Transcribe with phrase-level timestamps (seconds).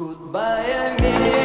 [0.00, 1.39] Goodbye, Amelia.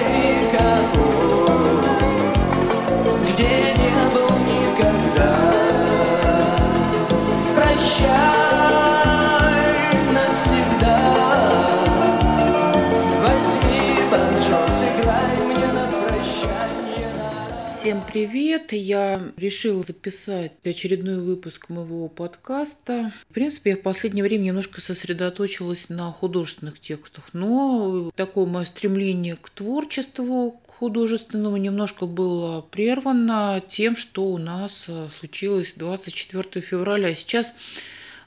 [18.15, 18.71] Привет!
[18.71, 23.11] Я решила записать очередной выпуск моего подкаста.
[23.29, 29.35] В принципе, я в последнее время немножко сосредоточилась на художественных текстах, но такое мое стремление
[29.35, 37.13] к творчеству, к художественному немножко было прервано тем, что у нас э, случилось 24 февраля.
[37.15, 37.51] Сейчас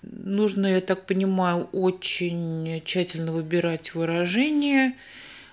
[0.03, 4.97] нужно, я так понимаю, очень тщательно выбирать выражения,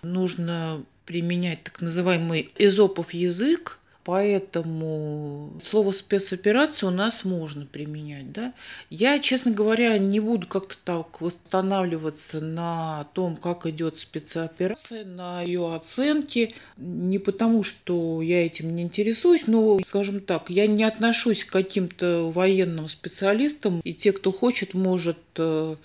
[0.03, 8.31] нужно применять так называемый эзопов язык, Поэтому слово спецоперация у нас можно применять.
[8.31, 8.53] Да?
[8.91, 15.73] Я, честно говоря, не буду как-то так восстанавливаться на том, как идет спецоперация, на ее
[15.73, 16.53] оценке.
[16.77, 22.31] Не потому, что я этим не интересуюсь, но, скажем так, я не отношусь к каким-то
[22.31, 23.79] военным специалистам.
[23.79, 25.77] И те, кто хочет, может э,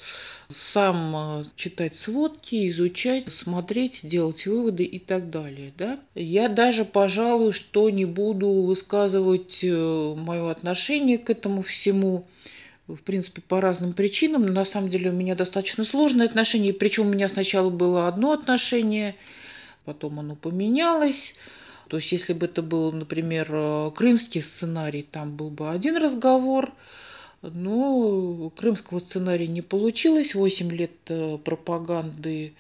[0.51, 5.73] сам э, читать сводки, изучать, смотреть, делать выводы и так далее.
[5.77, 5.99] Да?
[6.15, 12.27] Я даже, пожалуй, что не буду высказывать э, мое отношение к этому всему
[12.87, 14.47] в принципе, по разным причинам.
[14.47, 16.75] На самом деле у меня достаточно сложное отношение.
[16.75, 19.15] Причем у меня сначала было одно отношение,
[19.85, 21.37] потом оно поменялось.
[21.87, 26.73] То есть, если бы это был, например, э, крымский сценарий, там был бы один разговор–
[27.43, 30.35] но крымского сценария не получилось.
[30.35, 32.55] Восемь лет э, пропаганды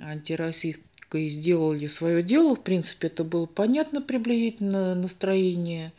[0.00, 2.56] антироссийской сделали свое дело.
[2.56, 5.92] В принципе, это было понятно приблизительно настроение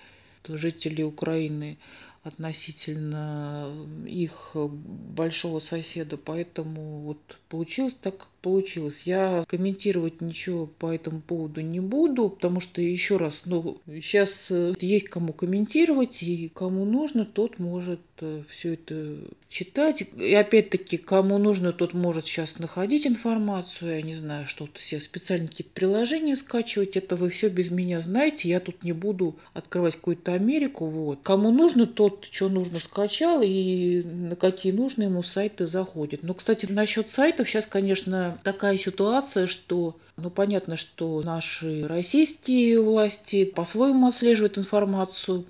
[0.47, 1.77] жителей Украины
[2.23, 3.71] относительно
[4.05, 6.17] их большого соседа.
[6.17, 9.03] Поэтому вот получилось так, как получилось.
[9.03, 14.73] Я комментировать ничего по этому поводу не буду, потому что, еще раз, ну, сейчас э,
[14.79, 19.17] есть кому комментировать, и кому нужно, тот может э, все это
[19.49, 20.03] читать.
[20.17, 25.47] И опять-таки, кому нужно, тот может сейчас находить информацию, я не знаю, что-то себе специально
[25.47, 26.97] какие-то приложения скачивать.
[26.97, 30.87] Это вы все без меня знаете, я тут не буду открывать какую-то Америку.
[30.87, 31.19] Вот.
[31.23, 36.23] Кому нужно, тот что нужно скачал и на какие нужны ему сайты заходит.
[36.23, 43.45] Но, кстати, насчет сайтов сейчас, конечно, такая ситуация, что, ну, понятно, что наши российские власти
[43.45, 45.45] по-своему отслеживают информацию,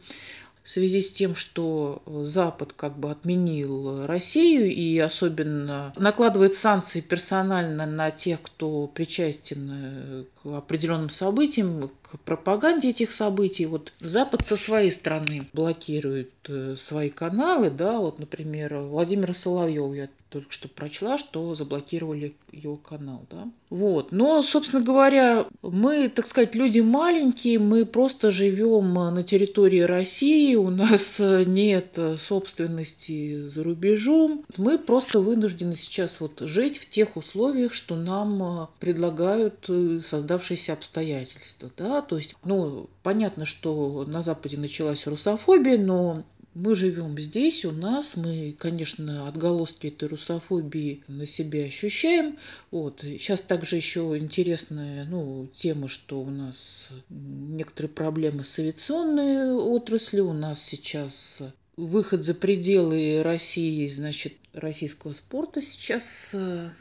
[0.70, 7.88] в связи с тем, что Запад как бы отменил Россию и особенно накладывает санкции персонально
[7.88, 13.66] на тех, кто причастен к определенным событиям, пропаганде этих событий.
[13.66, 20.10] Вот Запад со своей стороны блокирует э, свои каналы, да, вот, например, Владимир Соловьев, я
[20.30, 23.48] только что прочла, что заблокировали его канал, да.
[23.70, 24.12] Вот.
[24.12, 30.70] Но, собственно говоря, мы, так сказать, люди маленькие, мы просто живем на территории России, у
[30.70, 34.46] нас нет собственности за рубежом.
[34.58, 39.68] Мы просто вынуждены сейчас вот жить в тех условиях, что нам предлагают
[40.04, 41.99] создавшиеся обстоятельства, да.
[42.02, 48.18] То есть, ну, понятно, что на Западе началась русофобия, но мы живем здесь, у нас,
[48.18, 52.38] мы, конечно, отголоски этой русофобии на себе ощущаем.
[52.72, 53.02] Вот.
[53.02, 60.28] Сейчас также еще интересная ну, тема, что у нас некоторые проблемы с авиационной отраслью.
[60.28, 61.44] У нас сейчас
[61.78, 66.72] выход за пределы России, значит, российского спорта сейчас э,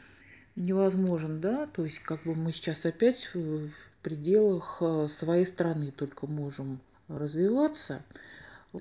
[0.59, 3.69] невозможен, да, то есть как бы мы сейчас опять в
[4.03, 8.03] пределах э, своей страны только можем развиваться.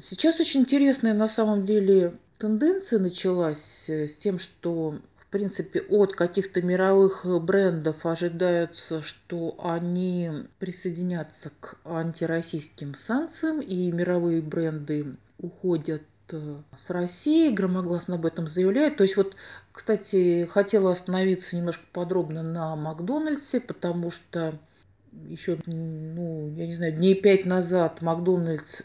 [0.00, 6.14] Сейчас очень интересная на самом деле тенденция началась э, с тем, что в принципе от
[6.14, 16.02] каких-то мировых брендов ожидается, что они присоединятся к антироссийским санкциям, и мировые бренды уходят
[16.74, 18.96] с России, громогласно об этом заявляют.
[18.96, 19.36] То есть вот,
[19.72, 24.58] кстати, хотела остановиться немножко подробно на Макдональдсе, потому что
[25.26, 28.82] еще, ну, я не знаю, дней пять назад Макдональдс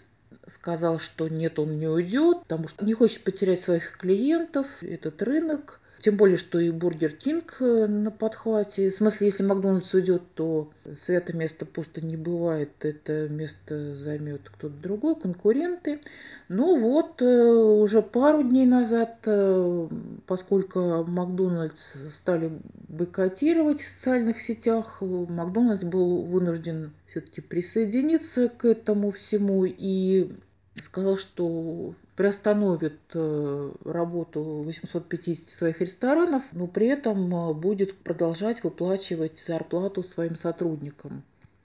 [0.48, 5.80] сказал, что нет, он не уйдет, потому что не хочет потерять своих клиентов, этот рынок.
[6.04, 8.90] Тем более, что и Бургер Кинг э, на подхвате.
[8.90, 12.72] В смысле, если Макдональдс уйдет, то свято место пусто не бывает.
[12.82, 16.02] Это место займет кто-то другой, конкуренты.
[16.50, 19.88] Ну вот, э, уже пару дней назад, э,
[20.28, 22.52] поскольку Макдональдс стали
[22.90, 29.64] бойкотировать в социальных сетях, Макдональдс был вынужден все-таки присоединиться к этому всему.
[29.64, 30.34] И
[30.82, 39.40] сказал, что приостановит э, работу 850 своих ресторанов, но при этом э, будет продолжать выплачивать
[39.40, 41.24] зарплату своим сотрудникам.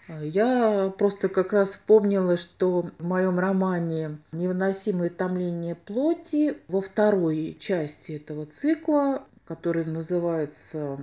[0.08, 8.12] Я просто как раз вспомнила, что в моем романе «Невыносимое томление плоти» во второй части
[8.12, 10.98] этого цикла, который называется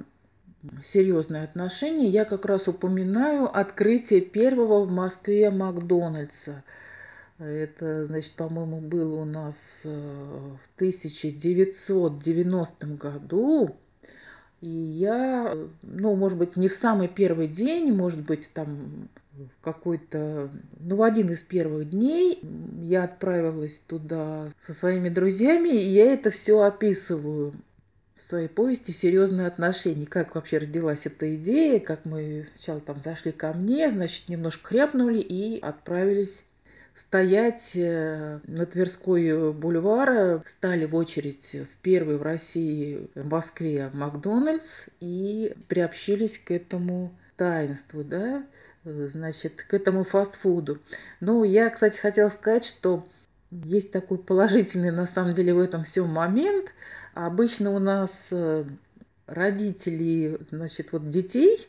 [0.82, 6.64] серьезные отношения, я как раз упоминаю открытие первого в Москве Макдональдса.
[7.38, 13.76] Это, значит, по-моему, было у нас э, в 1990 году.
[14.62, 20.50] И я, ну, может быть, не в самый первый день, может быть, там в какой-то,
[20.80, 22.40] ну, в один из первых дней
[22.82, 27.54] я отправилась туда со своими друзьями, и я это все описываю
[28.16, 30.06] в своей повести «Серьезные отношения».
[30.06, 35.20] Как вообще родилась эта идея, как мы сначала там зашли ко мне, значит, немножко хряпнули
[35.20, 36.46] и отправились
[36.96, 44.88] стоять э, на Тверской бульвар, встали в очередь в первый в России, в Москве Макдональдс
[45.02, 48.46] и приобщились к этому таинству, да,
[48.86, 50.80] э, значит, к этому фастфуду.
[51.20, 53.06] Ну, я, кстати, хотела сказать, что
[53.52, 56.74] есть такой положительный, на самом деле, в этом всем момент.
[57.14, 58.66] Обычно у нас э,
[59.28, 61.68] родители, значит, вот детей,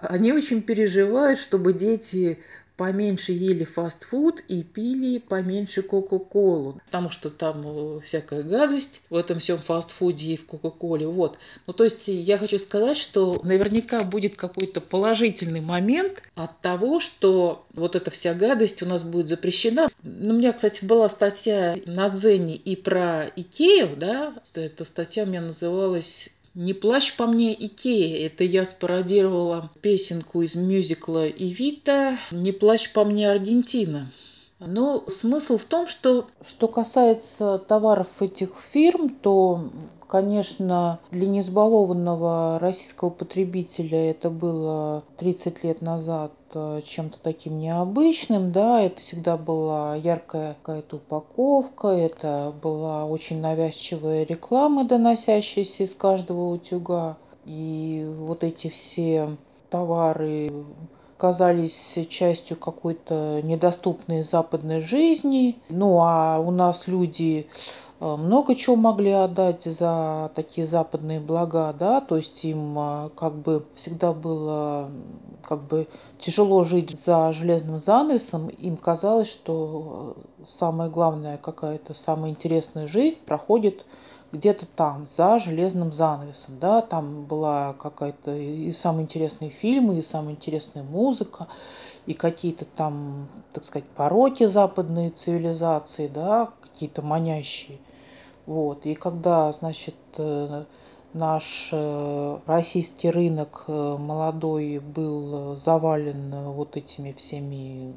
[0.00, 2.38] они очень переживают, чтобы дети
[2.76, 9.38] поменьше ели фастфуд и пили поменьше Кока-Колу, потому что там э, всякая гадость в этом
[9.38, 11.06] всем фастфуде и в Кока-Коле.
[11.06, 11.38] Вот.
[11.66, 17.64] Ну, то есть я хочу сказать, что наверняка будет какой-то положительный момент от того, что
[17.74, 19.88] вот эта вся гадость у нас будет запрещена.
[20.02, 25.26] Ну, у меня, кстати, была статья на Дзене и про Икею, да, эта статья у
[25.26, 28.26] меня называлась не плачь по мне, Икея.
[28.26, 32.16] Это я спародировала песенку из мюзикла «Ивита».
[32.30, 34.10] Не плачь по мне, Аргентина.
[34.60, 39.70] Но смысл в том, что что касается товаров этих фирм, то
[40.14, 48.80] Конечно, для неизбалованного российского потребителя это было 30 лет назад э, чем-то таким необычным, да,
[48.80, 57.16] это всегда была яркая какая-то упаковка, это была очень навязчивая реклама, доносящаяся из каждого утюга,
[57.44, 59.36] и вот эти все
[59.68, 60.52] товары
[61.16, 65.56] казались частью какой-то недоступной западной жизни.
[65.68, 67.48] Ну а у нас люди
[68.04, 73.64] много чего могли отдать за такие западные блага, да, то есть им э, как бы
[73.74, 74.90] всегда было
[75.42, 82.30] как бы тяжело жить за железным занавесом, им казалось, что э, самая главная какая-то самая
[82.30, 83.86] интересная жизнь проходит
[84.32, 90.34] где-то там, за железным занавесом, да, там была какая-то и самые интересные фильмы, и самая
[90.34, 91.46] интересная музыка,
[92.06, 97.78] и какие-то там, так сказать, пороки западной цивилизации, да, какие-то манящие.
[98.46, 98.84] Вот.
[98.86, 100.64] И когда, значит, э,
[101.12, 107.94] наш э, российский рынок э, молодой был завален вот этими всеми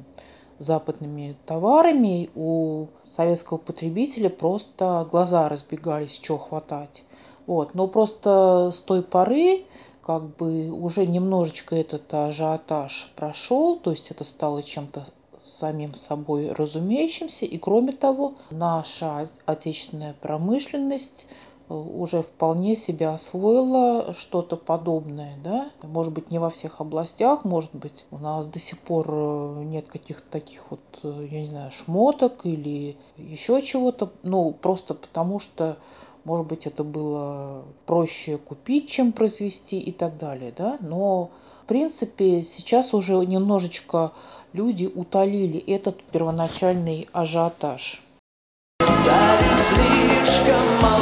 [0.58, 7.04] западными товарами, у советского потребителя просто глаза разбегались, что хватать.
[7.46, 7.74] Вот.
[7.74, 9.64] Но просто с той поры
[10.02, 15.04] как бы уже немножечко этот ажиотаж прошел, то есть это стало чем-то
[15.40, 17.46] самим собой разумеющимся.
[17.46, 21.26] И кроме того, наша отечественная промышленность
[21.68, 27.74] э, уже вполне себя освоила что-то подобное, да, может быть, не во всех областях, может
[27.74, 31.70] быть, у нас до сих пор э, нет каких-то таких вот, э, я не знаю,
[31.72, 35.78] шмоток или еще чего-то, ну, просто потому что
[36.24, 41.30] может быть, это было проще купить, чем произвести и так далее, да, но
[41.62, 44.12] в принципе сейчас уже немножечко
[44.52, 48.02] люди утолили этот первоначальный ажиотаж.
[48.80, 50.97] Стали слишком малы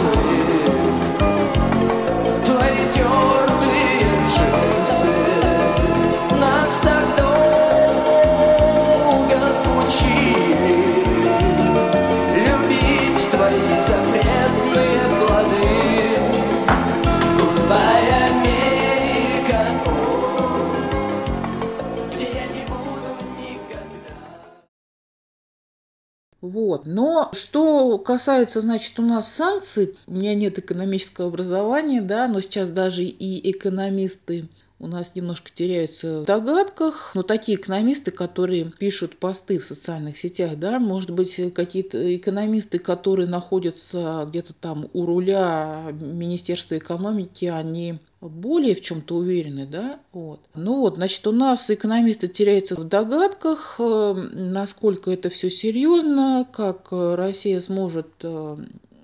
[26.41, 26.87] Вот.
[26.87, 32.71] Но что касается, значит, у нас санкций, у меня нет экономического образования, да, но сейчас
[32.71, 37.13] даже и экономисты у нас немножко теряются в догадках.
[37.15, 43.29] Но такие экономисты, которые пишут посты в социальных сетях, да, может быть, какие-то экономисты, которые
[43.29, 50.41] находятся где-то там у руля Министерства экономики, они более в чем-то уверены, да, вот.
[50.55, 56.89] Ну вот, значит, у нас экономисты теряются в догадках, э, насколько это все серьезно, как
[56.91, 58.57] Россия сможет э,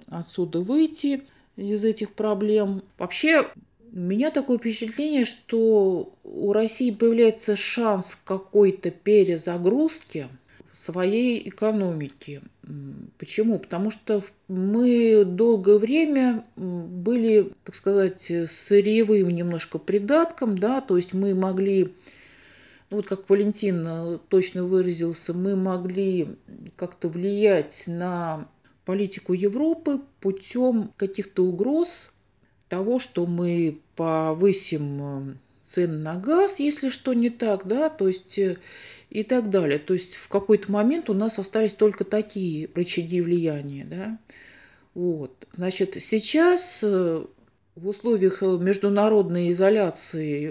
[0.08, 1.22] отсюда выйти
[1.56, 2.82] из этих проблем.
[2.98, 3.46] Вообще,
[3.94, 10.28] у меня такое впечатление, что у России появляется шанс какой-то перезагрузки
[10.72, 12.40] своей экономики.
[13.18, 13.58] Почему?
[13.58, 21.34] Потому что мы долгое время были, так сказать, сырьевым немножко придатком, да, то есть мы
[21.34, 21.92] могли,
[22.88, 26.36] ну вот как Валентин точно выразился, мы могли
[26.76, 28.48] как-то влиять на
[28.86, 32.11] политику Европы путем каких-то угроз,
[32.72, 35.34] того, что мы повысим э,
[35.66, 38.56] цены на газ, если что не так, да, то есть э,
[39.10, 39.78] и так далее.
[39.78, 44.18] То есть в какой-то момент у нас остались только такие рычаги влияния, да.
[44.94, 45.46] Вот.
[45.52, 47.26] Значит, сейчас э,
[47.74, 50.50] в условиях международной изоляции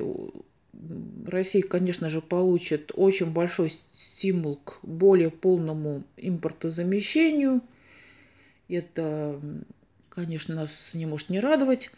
[1.25, 7.61] Россия, конечно же, получит очень большой стимул к более полному импортозамещению.
[8.69, 9.41] Это
[10.11, 11.89] конечно, нас не может не радовать.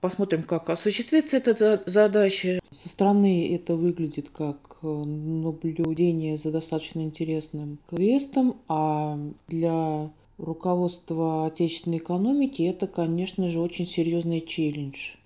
[0.00, 2.60] Посмотрим, как осуществится эта задача.
[2.70, 11.98] Со стороны это выглядит как э, наблюдение за достаточно интересным квестом, а для руководства отечественной
[11.98, 15.16] экономики это, конечно же, очень серьезный челлендж.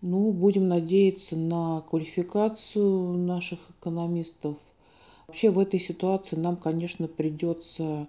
[0.00, 4.56] Ну, будем надеяться на квалификацию наших экономистов.
[5.28, 8.08] Вообще в этой ситуации нам, конечно, придется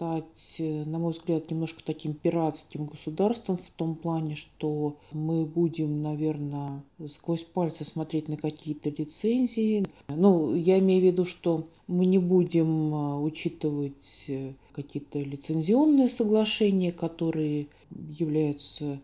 [0.00, 6.02] стать, э, на мой взгляд, немножко таким пиратским государством в том плане, что мы будем,
[6.02, 9.84] наверное, сквозь пальцы смотреть на какие-то лицензии.
[10.08, 16.92] Ну, я имею в виду, что мы не будем э, учитывать э, какие-то лицензионные соглашения,
[16.92, 19.00] которые являются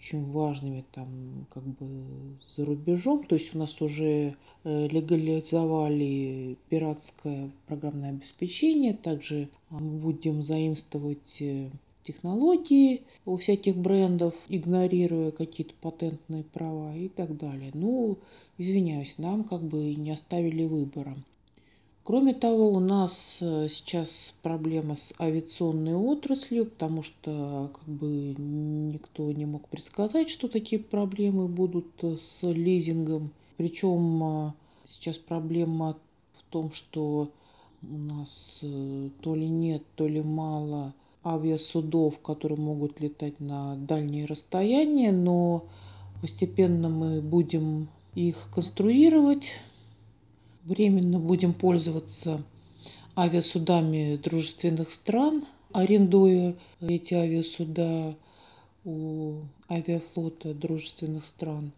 [0.00, 1.86] очень важными там как бы
[2.42, 3.24] за рубежом.
[3.24, 8.94] То есть у нас уже э, легализовали пиратское программное обеспечение.
[8.94, 11.68] Также мы будем заимствовать э,
[12.02, 17.70] технологии у всяких брендов, игнорируя какие-то патентные права и так далее.
[17.74, 18.18] Ну,
[18.56, 21.14] извиняюсь, нам как бы не оставили выбора.
[22.02, 29.30] Кроме того, у нас э, сейчас проблема с авиационной отраслью, потому что как бы никто
[29.30, 33.30] не мог предсказать, что такие проблемы будут э, с лизингом.
[33.58, 34.52] Причем э,
[34.86, 35.96] сейчас проблема
[36.32, 37.30] в том, что
[37.82, 38.60] у нас
[39.22, 45.64] то ли нет, то ли мало авиасудов, которые могут летать на дальние расстояния, но
[46.22, 49.54] постепенно мы будем их конструировать
[50.64, 52.42] Временно будем пользоваться
[53.16, 58.16] авиасудами дружественных стран, арендуя эти авиасуда
[58.84, 61.72] у авиафлота дружественных стран.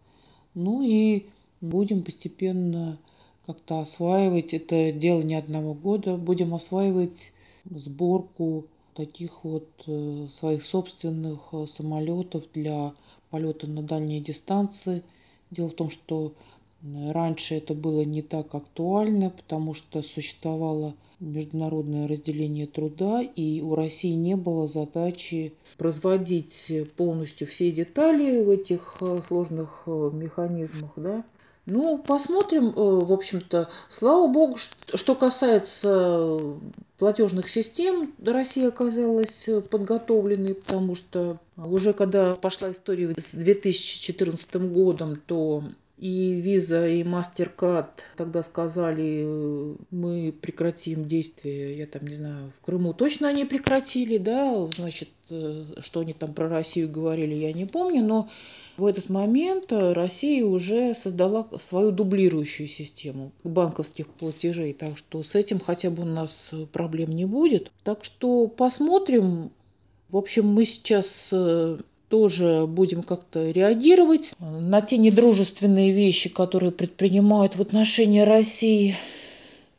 [0.53, 1.27] Ну и
[1.61, 2.97] будем постепенно
[3.45, 7.33] как-то осваивать, это дело не одного года, будем осваивать
[7.65, 12.93] сборку таких вот э, своих собственных э, самолетов для
[13.29, 15.03] полета на дальние дистанции.
[15.51, 16.33] Дело в том, что
[16.83, 24.13] Раньше это было не так актуально, потому что существовало международное разделение труда, и у России
[24.13, 30.91] не было задачи производить полностью все детали в этих э, сложных э, механизмах.
[30.97, 31.23] Да?
[31.65, 34.57] Ну, посмотрим, э, в общем-то, слава богу,
[34.93, 36.57] что касается
[36.97, 45.63] платежных систем, Россия оказалась подготовленной, потому что уже когда пошла история с 2014 годом, то
[45.97, 52.93] и Visa, и MasterCard тогда сказали, мы прекратим действие, я там не знаю, в Крыму
[52.93, 58.03] точно они прекратили, да, значит, э, что они там про Россию говорили, я не помню,
[58.03, 58.29] но
[58.75, 65.59] в этот момент Россия уже создала свою дублирующую систему банковских платежей, так что с этим
[65.59, 67.71] хотя бы у нас проблем не будет.
[67.83, 69.51] Так что посмотрим.
[70.09, 71.77] В общем, мы сейчас э,
[72.13, 78.95] тоже будем как-то реагировать на те недружественные вещи, которые предпринимают в отношении России.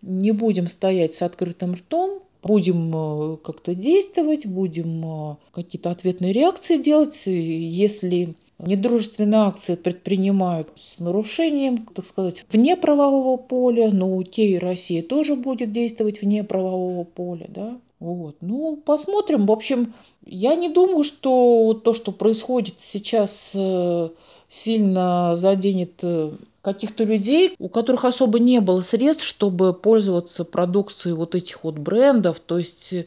[0.03, 6.77] Не будем стоять с открытым ртом, будем э, как-то действовать, будем э, какие-то ответные реакции
[6.77, 7.23] делать.
[7.27, 15.05] Если недружественные акции предпринимают с нарушением, так сказать, вне правового поля, но те и Россия
[15.05, 18.37] тоже будет действовать вне правового поля, да, вот.
[18.41, 19.47] Ну, посмотрим.
[19.47, 24.09] В общем, я не думаю, что то, что происходит сейчас э,
[24.49, 26.33] сильно заденет э,
[26.63, 32.41] каких-то людей, у которых особо не было средств, чтобы пользоваться продукцией вот этих вот брендов.
[32.41, 33.07] То есть э,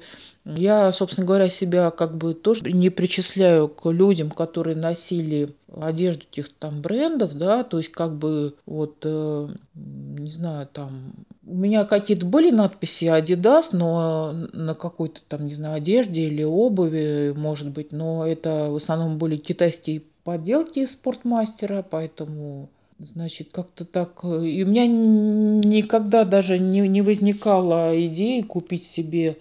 [0.55, 6.53] я, собственно говоря, себя как бы тоже не причисляю к людям, которые носили одежду этих
[6.53, 11.13] там брендов, да, то есть как бы вот, э, не знаю, там,
[11.45, 17.33] у меня какие-то были надписи Adidas, но на какой-то там, не знаю, одежде или обуви,
[17.35, 24.23] может быть, но это в основном были китайские подделки спортмастера, поэтому Значит, как-то так.
[24.23, 29.37] И у меня никогда даже не, не возникала идеи купить себе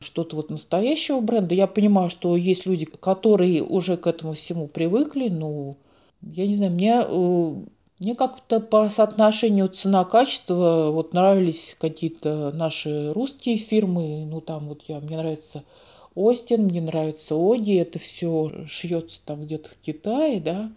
[0.00, 1.54] что-то вот настоящего бренда.
[1.54, 5.76] Я понимаю, что есть люди, которые уже к этому всему привыкли, но
[6.22, 7.54] я не знаю, мне, э,
[7.98, 14.24] мне как-то по соотношению цена-качество вот нравились какие-то наши русские фирмы.
[14.24, 15.64] Ну, там вот я, мне нравится
[16.14, 20.70] Остин, мне нравится Оди, это все шьется там где-то в Китае, да.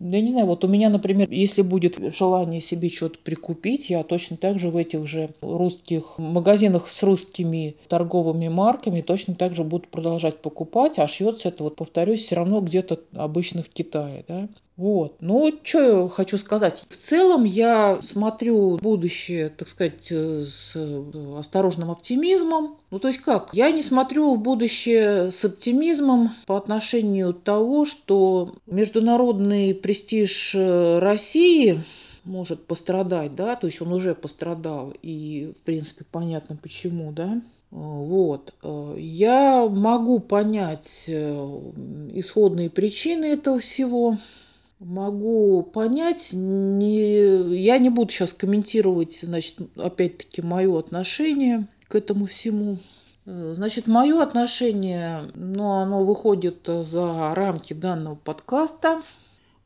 [0.00, 4.36] Я не знаю, вот у меня, например, если будет желание себе что-то прикупить, я точно
[4.36, 9.86] так же в этих же русских магазинах с русскими торговыми марками точно так же буду
[9.90, 14.48] продолжать покупать, а шьется это, вот повторюсь, все равно где-то обычно в Китае, да.
[14.76, 15.16] Вот.
[15.20, 16.84] Ну, что я хочу сказать.
[16.88, 20.76] В целом я смотрю будущее, так сказать, с
[21.38, 22.78] осторожным оптимизмом.
[22.90, 23.50] Ну, то есть как?
[23.52, 31.80] Я не смотрю будущее с оптимизмом по отношению того, что международный престиж России
[32.24, 37.42] может пострадать, да, то есть он уже пострадал, и, в принципе, понятно почему, да.
[37.70, 38.54] Вот.
[38.96, 41.60] Я могу понять э,
[42.12, 44.18] исходные причины этого всего,
[44.84, 46.30] могу понять.
[46.32, 52.78] Не, я не буду сейчас комментировать, значит, опять-таки, мое отношение к этому всему.
[53.24, 59.02] Э, значит, мое отношение, ну, оно выходит за рамки данного подкаста.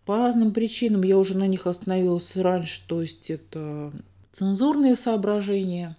[0.05, 3.93] По разным причинам я уже на них остановилась раньше, то есть это
[4.33, 5.97] цензурные соображения.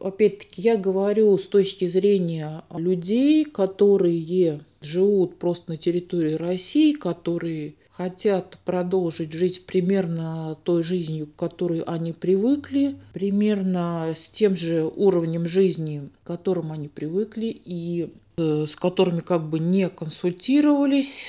[0.00, 8.58] Опять-таки, я говорю с точки зрения людей, которые живут просто на территории России, которые хотят
[8.64, 16.08] продолжить жить примерно той жизнью, к которой они привыкли, примерно с тем же уровнем жизни,
[16.22, 21.28] к которым они привыкли, и э, с которыми как бы не консультировались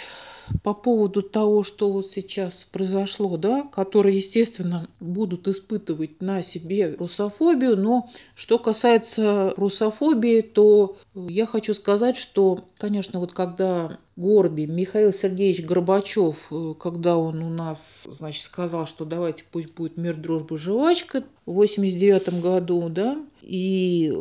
[0.63, 7.77] по поводу того, что вот сейчас произошло, да, которые, естественно, будут испытывать на себе русофобию,
[7.77, 15.65] но что касается русофобии, то я хочу сказать, что, конечно, вот когда Горби, Михаил Сергеевич
[15.65, 21.53] Горбачев, когда он у нас, значит, сказал, что давайте пусть будет мир, дружба, жвачка в
[21.53, 24.13] 89 году, да, и,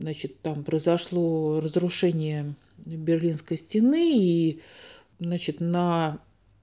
[0.00, 2.54] значит, там произошло разрушение
[2.86, 4.60] Берлинской стены, и
[5.20, 6.20] значит, на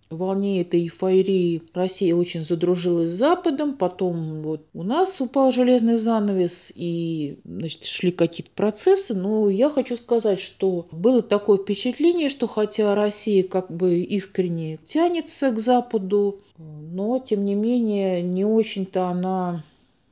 [0.10, 6.72] волне этой эйфории Россия очень задружилась с Западом, потом вот у нас упал железный занавес
[6.76, 12.96] и значит, шли какие-то процессы, но я хочу сказать, что было такое впечатление, что хотя
[12.96, 19.64] Россия как бы искренне тянется к Западу, но тем не менее не очень-то она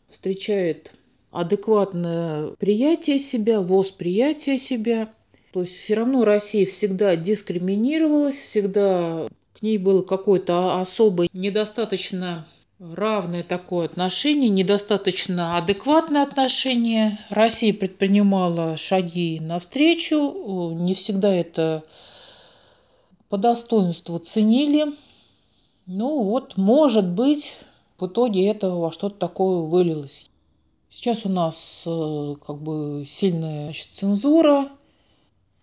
[0.07, 0.91] встречает
[1.31, 5.09] адекватное приятие себя, восприятие себя.
[5.55, 9.25] То есть все равно Россия всегда дискриминировалась, всегда
[9.57, 12.45] к ней было какое-то особое, недостаточно
[12.77, 17.19] равное такое отношение, недостаточно адекватное отношение.
[17.29, 21.85] Россия предпринимала шаги навстречу, не всегда это
[23.29, 24.87] по достоинству ценили.
[25.85, 27.55] Ну вот, может быть,
[27.97, 30.29] в итоге этого во что-то такое вылилось.
[30.89, 34.69] Сейчас у нас э, как бы сильная значит, цензура,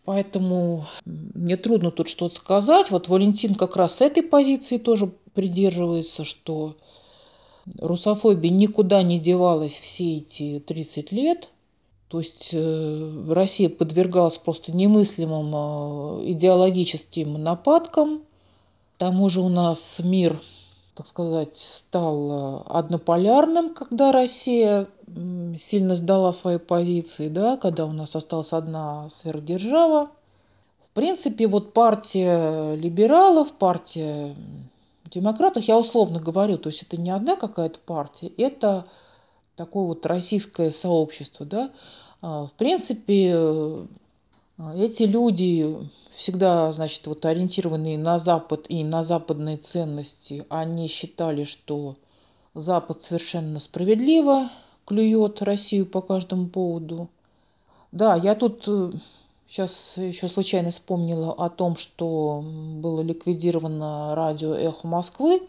[0.05, 2.91] Поэтому мне трудно тут что-то сказать.
[2.91, 6.77] Вот Валентин как раз с этой позиции тоже придерживается, что
[7.79, 11.49] русофобия никуда не девалась все эти 30 лет.
[12.09, 18.23] То есть э, Россия подвергалась просто немыслимым э, идеологическим нападкам.
[18.97, 20.39] К тому же у нас мир
[20.95, 24.89] так сказать, стал однополярным, когда Россия
[25.59, 30.11] сильно сдала свои позиции, да, когда у нас осталась одна сверхдержава.
[30.87, 34.37] В принципе, вот партия либералов, партия
[35.11, 38.85] демократов, я условно говорю, то есть это не одна какая-то партия, это
[39.57, 41.71] такое вот российское сообщество, да.
[42.21, 43.87] А, в принципе,
[44.75, 51.97] эти люди всегда, значит, вот ориентированные на Запад и на западные ценности, они считали, что
[52.55, 54.51] Запад совершенно справедливо
[54.85, 57.09] клюет Россию по каждому поводу.
[57.93, 58.69] Да, я тут
[59.53, 65.43] Сейчас еще случайно вспомнила о том, что было ликвидировано радио «Эхо Москвы».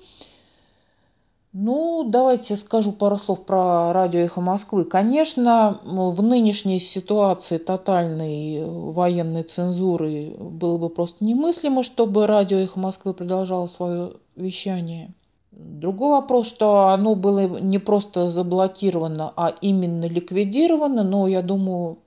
[1.56, 4.86] Ну, давайте скажу пару слов про радио «Эхо Москвы».
[4.86, 13.14] Конечно, в нынешней ситуации тотальной военной цензуры было бы просто немыслимо, чтобы радио «Эхо Москвы»
[13.14, 15.14] продолжало свое вещание.
[15.52, 22.00] Другой вопрос, что оно было не просто заблокировано, а именно ликвидировано, но я думаю,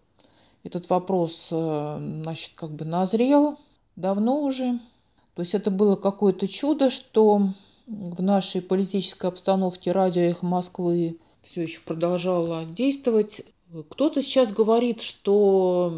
[0.65, 3.57] этот вопрос, э, значит, как бы назрел
[3.95, 4.81] давно уже.
[5.37, 7.51] То есть это было какое-то чудо, что
[7.87, 13.43] в нашей политической обстановке радио «Эхо Москвы» все еще продолжало действовать.
[13.91, 15.93] Кто-то сейчас говорит, что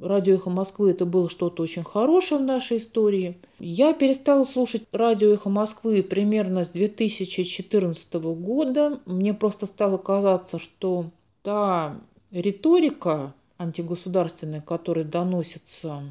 [0.00, 3.38] радио «Эхо Москвы» это было что-то очень хорошее в нашей истории.
[3.58, 9.00] Я перестала слушать радио «Эхо Москвы» примерно с 2014 года.
[9.06, 11.10] Мне просто стало казаться, что
[11.42, 11.98] та
[12.30, 16.02] риторика антигосударственная, которая доносится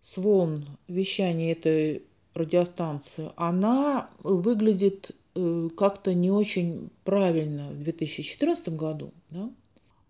[0.00, 2.02] с волн вещания этой
[2.40, 9.12] радиостанции, она выглядит э, как-то не очень правильно в 2014 году.
[9.30, 9.50] Да?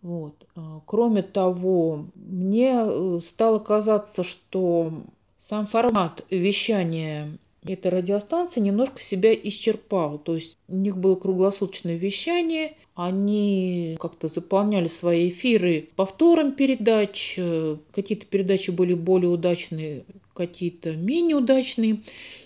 [0.03, 0.47] Вот.
[0.57, 5.03] А, кроме того, мне э, стало казаться, что
[5.37, 10.19] сам формат вещания этой радиостанции немножко себя исчерпал.
[10.19, 17.77] То есть у них было круглосуточное вещание, они как-то заполняли свои эфиры повтором передач, э,
[17.93, 22.01] какие-то передачи были более удачные, какие-то менее удачные.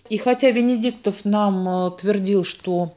[0.09, 2.95] И хотя Венедиктов нам э, твердил, что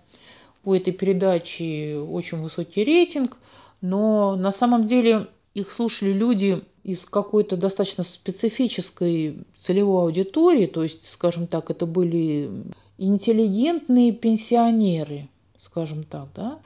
[0.64, 3.38] у этой передачи очень высокий рейтинг,
[3.82, 5.28] но на самом деле
[5.58, 12.52] их слушали люди из какой-то достаточно специфической целевой аудитории, то есть, скажем так, это были
[13.00, 16.60] интеллигентные пенсионеры, скажем так, да.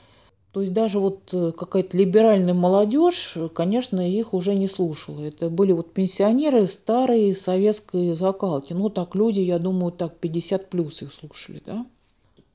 [0.51, 5.21] То есть даже вот э, какая-то либеральная молодежь, конечно, их уже не слушала.
[5.21, 8.73] Это были вот пенсионеры старой советской закалки.
[8.73, 11.85] Ну, так люди, я думаю, так 50 плюс их слушали, да.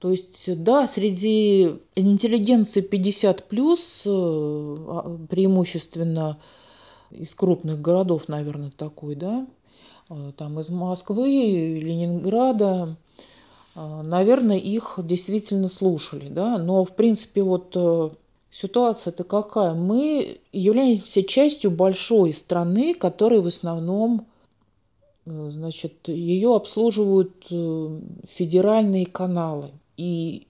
[0.06, 6.38] То есть, да, среди интеллигенции 50 плюс э, а, преимущественно
[7.10, 9.48] из крупных городов, наверное, такой, да,
[10.08, 12.96] э, там из Москвы, Ленинграда,
[13.74, 17.76] э, наверное, их действительно слушали, да, но, в принципе, вот
[18.52, 19.74] ситуация-то какая?
[19.74, 24.28] Мы являемся частью большой страны, которая в основном,
[25.24, 27.44] значит, ее обслуживают
[28.28, 29.72] федеральные каналы.
[29.96, 30.46] И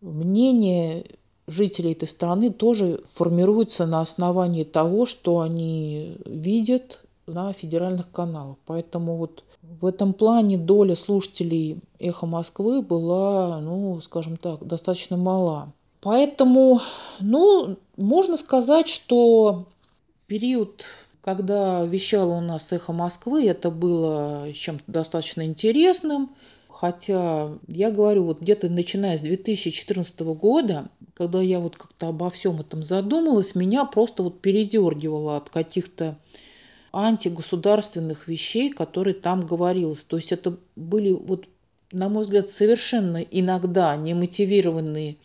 [0.00, 1.06] мнение
[1.46, 8.56] жителей этой страны тоже формируются на основании того, что они видят на федеральных каналах.
[8.66, 15.72] Поэтому вот в этом плане доля слушателей «Эхо Москвы» была, ну, скажем так, достаточно мала.
[16.00, 16.80] Поэтому,
[17.20, 19.66] ну, можно сказать, что
[20.26, 20.84] период,
[21.20, 26.30] когда вещало у нас «Эхо Москвы», это было чем-то достаточно интересным–
[26.72, 32.60] Хотя я говорю, вот где-то начиная с 2014 года, когда я вот как-то обо всем
[32.60, 36.18] этом задумалась, меня просто вот передергивало от каких-то
[36.92, 40.02] антигосударственных вещей, которые там говорилось.
[40.02, 41.46] То есть это были, вот,
[41.92, 45.18] на мой взгляд, совершенно иногда немотивированные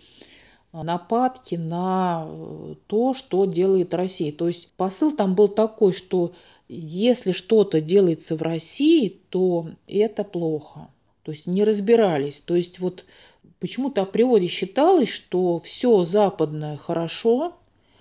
[0.73, 4.33] нападки на э, то, что делает Россия.
[4.33, 6.33] То есть посыл там был такой, что
[6.67, 10.89] если что-то делается в России, то это плохо.
[11.27, 12.39] То есть не разбирались.
[12.39, 13.03] То есть вот
[13.59, 17.53] почему-то априори считалось, что все западное хорошо,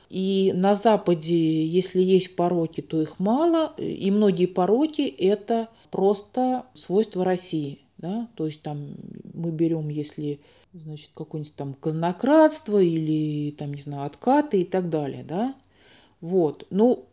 [0.09, 7.25] и на Западе, если есть пороки, то их мало, и многие пороки– это просто свойства
[7.25, 7.81] России.
[7.99, 8.29] Да?
[8.37, 8.95] То есть там
[9.35, 10.39] мы берем, если
[10.73, 15.25] значит, какое-нибудь там казнократство или там, не знаю, откаты и так далее.
[15.25, 15.57] Да?
[16.21, 16.65] Вот.
[16.71, 17.07] Ну,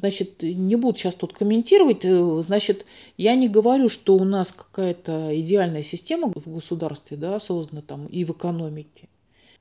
[0.00, 2.04] значит, не буду сейчас тут комментировать.
[2.04, 2.86] Э, значит,
[3.16, 8.24] я не говорю, что у нас какая-то идеальная система в государстве, да, создана там и
[8.24, 9.08] в экономике.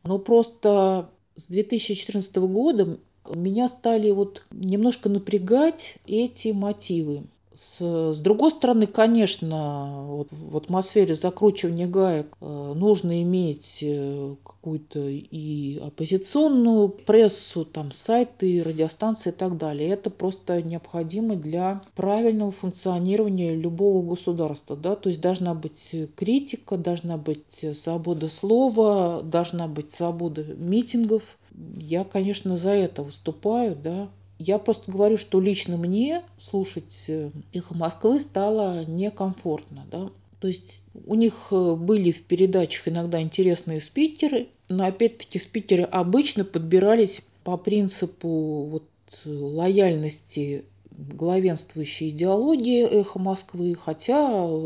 [0.04, 2.98] Но просто с 2014 года
[3.34, 7.24] меня стали вот немножко напрягать эти мотивы.
[7.56, 7.82] С,
[8.14, 15.80] с другой стороны, конечно, вот в атмосфере закручивания гаек э, нужно иметь э, какую-то и
[15.80, 19.90] оппозиционную прессу, там сайты, радиостанции и так далее.
[19.90, 24.78] Это просто необходимо для правильного функционирования любого государства.
[24.78, 24.96] Да?
[24.96, 31.40] То есть должна быть критика, должна быть свобода слова, должна быть свобода митингов.
[31.76, 34.08] Я, конечно, за это выступаю, да,
[34.40, 39.86] я просто говорю, что лично мне слушать э, «Эхо Москвы» стало некомфортно.
[39.92, 40.10] Да?
[40.40, 46.46] То есть у них э, были в передачах иногда интересные спикеры, но опять-таки спикеры обычно
[46.46, 48.84] подбирались по принципу вот
[49.26, 54.18] лояльности главенствующая идеология «Эхо Москвы», хотя,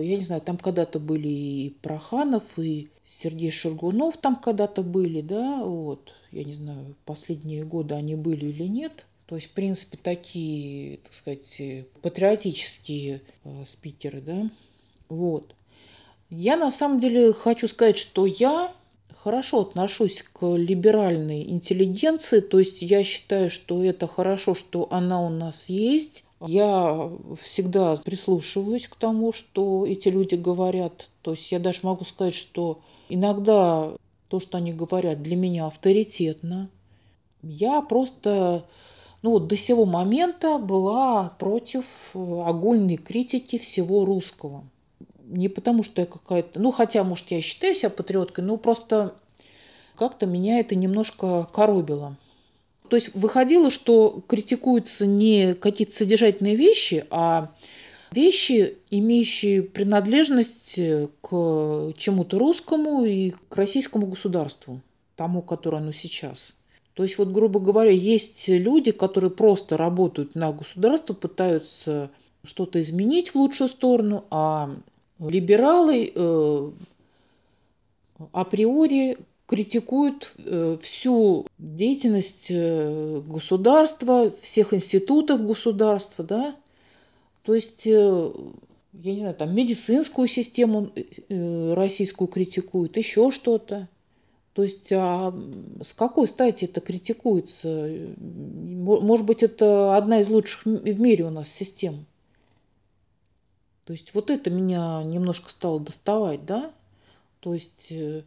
[0.02, 5.64] я не знаю, там когда-то были и Проханов, и Сергей Шаргунов там когда-то были, да,
[5.64, 9.06] вот, я не знаю, последние годы они были или нет.
[9.34, 11.60] То есть, в принципе, такие, так сказать,
[12.04, 14.48] патриотические э, спикеры, да,
[15.10, 15.56] вот.
[16.30, 18.76] Я на самом деле хочу сказать, что я
[19.12, 25.30] хорошо отношусь к либеральной интеллигенции, то есть я считаю, что это хорошо, что она у
[25.30, 26.26] нас есть.
[26.40, 31.10] Я всегда прислушиваюсь к тому, что эти люди говорят.
[31.24, 33.94] То есть я даже могу сказать, что иногда
[34.28, 36.70] то, что они говорят, для меня авторитетно.
[37.42, 38.68] Я просто
[39.24, 44.64] ну, вот до сего момента была против огульной критики всего русского
[45.34, 46.60] не потому, что я какая-то...
[46.60, 49.16] Ну, хотя, может, я считаю себя патриоткой, но просто
[49.96, 52.18] как-то меня это немножко коробило.
[52.90, 57.52] То есть выходило, что критикуются не какие-то содержательные вещи, а
[58.12, 60.76] вещи, имеющие принадлежность
[61.22, 64.82] к чему-то русскому и к российскому государству,
[65.16, 66.56] тому, которое оно сейчас.
[66.94, 72.12] То есть, вот, грубо говоря, есть люди, которые просто работают на государство, пытаются
[72.44, 74.76] что-то изменить в лучшую сторону, а
[75.20, 76.72] Либералы э,
[78.32, 86.56] априори критикуют э, всю деятельность э, государства, всех институтов государства, да,
[87.44, 88.32] то есть, я
[88.94, 90.92] не знаю, там медицинскую систему
[91.28, 93.90] российскую критикуют, еще что-то.
[94.54, 95.34] То есть, а
[95.82, 97.90] с какой стати это критикуется?
[98.18, 102.06] Может быть, это одна из лучших в мире у нас систем.
[103.86, 106.72] То есть вот это меня немножко стало доставать, да?
[107.40, 108.24] То есть э,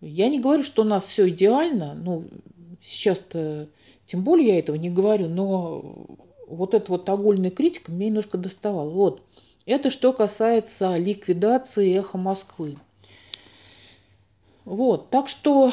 [0.00, 2.24] я не говорю, что у нас все идеально, ну,
[2.80, 3.68] сейчас-то
[4.06, 6.06] тем более я этого не говорю, но
[6.46, 8.88] вот эта вот огульная критика меня немножко доставала.
[8.90, 9.22] Вот.
[9.66, 12.76] Это что касается ликвидации эхо Москвы.
[14.64, 15.72] Вот, так что,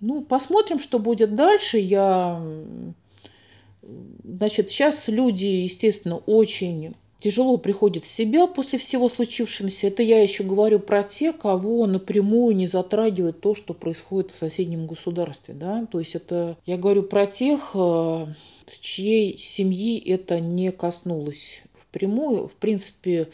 [0.00, 1.78] ну, посмотрим, что будет дальше.
[1.78, 2.42] Я,
[4.24, 9.86] значит, сейчас люди, естественно, очень тяжело приходит в себя после всего случившегося.
[9.86, 14.86] Это я еще говорю про те, кого напрямую не затрагивает то, что происходит в соседнем
[14.86, 15.54] государстве.
[15.54, 15.86] Да?
[15.86, 18.26] То есть это я говорю про тех, э,
[18.80, 22.48] чьей семьи это не коснулось впрямую.
[22.48, 23.28] В принципе,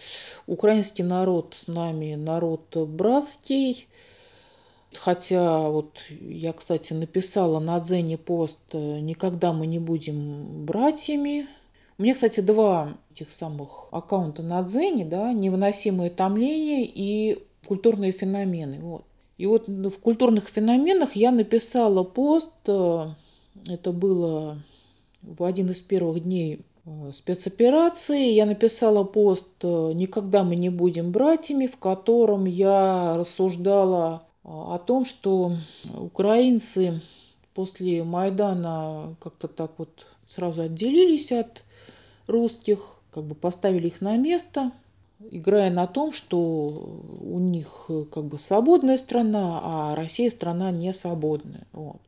[0.47, 3.87] украинский народ с нами народ братский.
[4.93, 11.47] Хотя вот я, кстати, написала на Дзене пост «Никогда мы не будем братьями»,
[11.99, 18.81] у меня, кстати, два этих самых аккаунта на Дзене, да, невыносимые томления и культурные феномены.
[18.81, 19.05] Вот.
[19.39, 23.07] И вот в культурных феноменах я написала пост, э,
[23.67, 24.63] это было
[25.23, 26.59] в один из первых дней э,
[27.13, 28.33] спецоперации.
[28.33, 35.05] Я написала пост э, «Никогда мы не будем братьями», в котором я рассуждала о том,
[35.05, 35.53] что
[35.95, 37.01] украинцы
[37.55, 41.65] после Майдана как-то так вот сразу отделились от
[42.29, 44.71] русских, как бы поставили их на место,
[45.31, 46.39] играя на том, что
[47.21, 51.67] у них как бы свободная страна, а Россия страна не свободная.
[51.73, 52.01] Вот.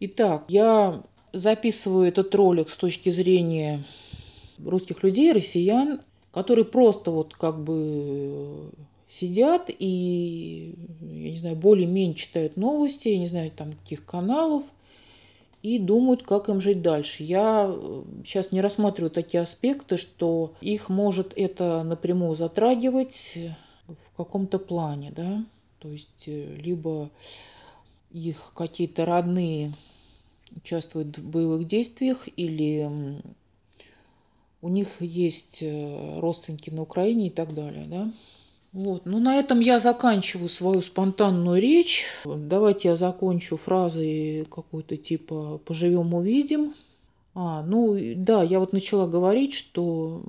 [0.00, 3.84] Итак, я записываю этот ролик с точки зрения
[4.64, 6.00] русских людей, россиян,
[6.32, 8.70] которые просто вот как бы
[9.08, 14.64] сидят и, я не знаю, более-менее читают новости, я не знаю, там каких каналов,
[15.62, 17.24] и думают, как им жить дальше.
[17.24, 17.74] Я
[18.24, 23.38] сейчас э, не рассматриваю такие аспекты, что их может это напрямую затрагивать
[23.86, 25.44] в каком-то плане, да,
[25.80, 27.10] то есть э, либо
[28.12, 29.72] их какие-то родные
[30.56, 33.20] участвуют в боевых действиях, или
[34.60, 38.12] у них есть э, родственники на Украине и так далее, да.
[38.72, 39.06] Вот.
[39.06, 42.06] Ну, на этом я заканчиваю свою спонтанную речь.
[42.24, 46.74] Давайте я закончу фразой какой-то типа «поживем, увидим».
[47.34, 50.22] А, ну, да, я вот начала говорить, что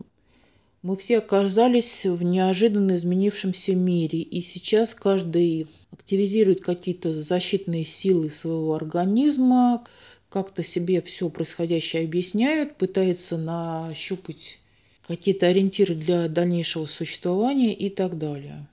[0.82, 8.73] мы все оказались в неожиданно изменившемся мире, и сейчас каждый активизирует какие-то защитные силы своего
[8.73, 9.84] организма,
[10.29, 14.59] как-то себе все происходящее объясняют, пытается нащупать
[15.07, 18.67] какие-то ориентиры для дальнейшего существования и так далее.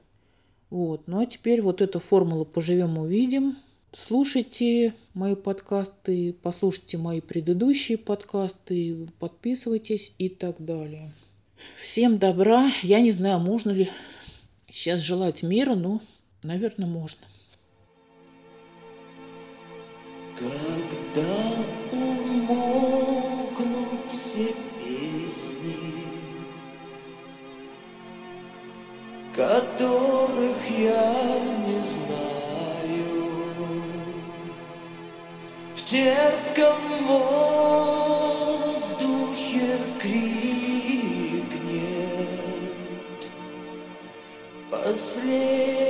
[0.69, 1.07] Вот.
[1.07, 3.57] Ну а теперь вот эта формула «поживем, увидим».
[3.93, 11.09] Слушайте мои подкасты, послушайте мои предыдущие подкасты, подписывайтесь и так далее.
[11.81, 12.71] Всем добра.
[12.83, 13.89] Я не знаю, можно ли
[14.71, 16.03] сейчас желать мира, но,
[16.43, 17.23] наверное, можно.
[21.17, 21.33] Когда
[21.93, 23.01] умолкнут
[24.11, 26.05] все песни,
[29.35, 33.23] Которых я не знаю,
[35.75, 37.07] В терпком
[38.67, 38.99] воздухе
[39.99, 41.51] крикнет
[44.71, 45.86] последний.